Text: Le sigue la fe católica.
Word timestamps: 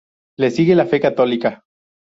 Le 0.39 0.49
sigue 0.49 0.73
la 0.75 0.87
fe 0.87 0.99
católica. 0.99 1.63